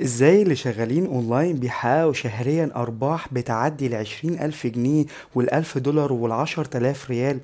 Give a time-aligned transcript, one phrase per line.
[0.00, 7.10] إزاي اللي شغالين أونلاين بيحققوا شهريا أرباح بتعدي العشرين ألف جنيه والالف دولار والعشر تلاف
[7.10, 7.38] ريال؟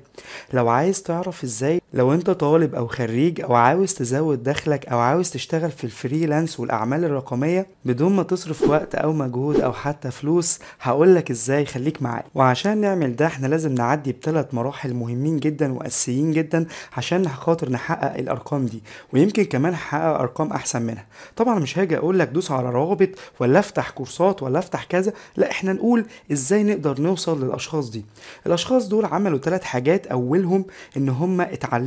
[0.53, 5.29] لو عايز تعرف إزاي لو انت طالب أو خريج أو عاوز تزود دخلك أو عاوز
[5.29, 10.59] تشتغل في ال freelance والاعمال الرقمية بدون ما تصرف وقت أو مجهود أو حتى فلوس
[10.81, 12.23] هقولك إزاي خليك معايا.
[12.35, 16.65] وعشان نعمل ده إحنا لازم نعدي بثلاث مراحل مهمين جدا وأساسيين جدا
[16.97, 18.83] عشان خاطر نحقق الأرقام دي.
[19.13, 21.05] ويمكن كمان نحقق أرقام أحسن منها.
[21.35, 23.09] طبعا مش هاجي أقولك دوس على روابط
[23.39, 25.13] ولا افتح كورسات ولا افتح كذا.
[25.37, 28.05] لا إحنا نقول إزاي نقدر نوصل للأشخاص دي.
[28.45, 30.65] الأشخاص دول عملوا ثلاث حاجات أولهم
[30.97, 31.78] إن هم اتعلموا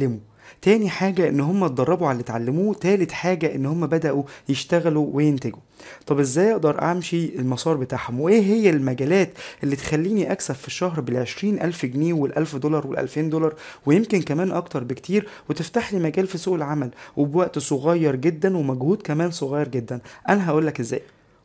[0.63, 5.59] تاني حاجة إن هم اتدربوا على اللي اتعلموه تالت حاجة إن هم بدأوا يشتغلوا وينتجوا.
[6.07, 9.31] طب إزاي أقدر أمشي المسار بتاعهم؟ وإيه هي المجالات
[9.63, 13.55] اللي تخليني أكسب في الشهر بالعشرين ألف جنيه والألف دولار والألفين دولار؟
[13.87, 19.31] ويمكن كمان أكتر بكتير وتفتح لي مجال في سوق العمل وبوقت صغير جدا ومجهود كمان
[19.31, 20.01] صغير جدا.
[20.29, 21.03] أنا هقولك إزاي.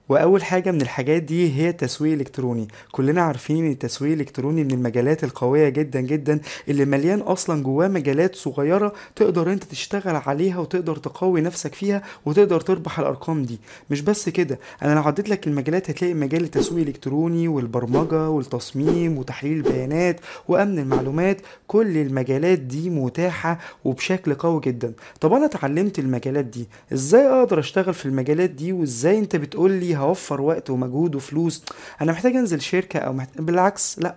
[0.10, 5.24] وأول حاجة من الحاجات دي هي التسويق الالكتروني كلنا عارفين إن التسويق الإلكتروني من المجالات
[5.24, 11.42] القوية جدا جدا اللي مليان أصلا جواه مجالات صغيرة تقدر أنت تشتغل عليها وتقدر تقوي
[11.42, 13.60] نفسك فيها وتقدر تربح الأرقام دي.
[13.90, 19.58] مش بس كده أنا لو عديت لك المجالات هتلاقي مجال التسويق الإلكتروني والبرمجة والتصميم وتحليل
[19.58, 21.42] البيانات وأمن المعلومات.
[21.68, 24.94] كل المجالات دي متاحة وبشكل قوي جدا.
[25.22, 29.97] طب أنا اتعلمت المجالات دي إزاي أقدر أشتغل في المجالات دي؟ وإزاي أنت بتقول لي
[29.98, 31.64] هوفر وقت ومجهود وفلوس.
[32.02, 34.16] أنا محتاج أنزل شركة أو محتاج بالعكس لأ.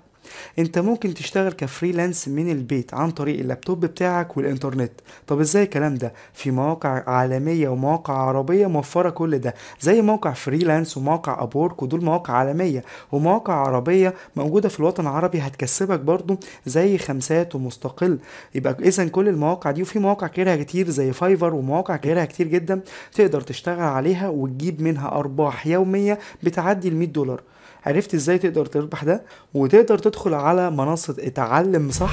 [0.58, 4.92] انت ممكن تشتغل ك freelance من البيت عن طريق اللابتوب بتاعك والانترنت.
[5.26, 10.96] طب إزاي الكلام ده؟ في مواقع عالمية ومواقع عربية موفرة كل ده زي موقع Freelance
[10.96, 12.84] وموقع Upwork ودول مواقع عالمية.
[13.12, 16.36] ومواقع عربية موجودة في الوطن العربي هتكسبك برضو
[16.66, 18.18] زي خمسات ومستقل.
[18.54, 22.80] يبقى اذا كل المواقع دي وفي مواقع غيرها كتير زي Fiverr ومواقع غيرها كتير جدا
[23.14, 27.42] تقدر تشتغل عليها وتجيب منها أرباح يومية بتعدي ال 100 دولار.
[27.86, 29.22] عرفت إزاي تقدر تربح ده؟
[29.54, 32.10] وتقدر تدخل على منصة اتعلم صح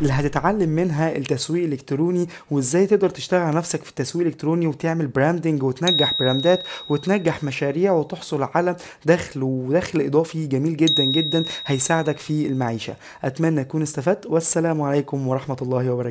[0.00, 5.62] اللي هتتعلم منها التسويق الإلكتروني وإزاي تقدر تشتغل على نفسك في التسويق الإلكتروني وتعمل branding
[5.62, 12.94] وتنجح براندات وتنجح مشاريع وتحصل على دخل ودخل إضافي جميل جدا جدا هيساعدك في المعيشة.
[13.24, 16.10] أتمنى تكون استفدت والسلام عليكم ورحمة الله وبركاته.